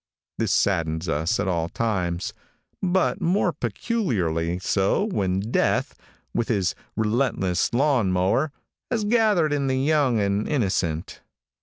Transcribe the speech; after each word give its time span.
This 0.39 0.51
saddens 0.51 1.07
us 1.07 1.39
at 1.39 1.47
all 1.47 1.69
times, 1.69 2.33
but 2.81 3.21
more 3.21 3.53
peculiarly 3.53 4.57
so 4.57 5.05
when 5.11 5.39
Death, 5.41 5.93
with 6.33 6.47
his 6.47 6.73
relentless 6.95 7.71
lawn 7.71 8.11
mower, 8.11 8.51
has 8.89 9.03
gathered 9.03 9.53
in 9.53 9.67
the 9.67 9.77
young 9.79 10.19
and 10.19 10.47
innocent. 10.49 11.21